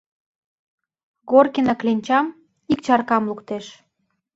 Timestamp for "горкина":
1.29-1.73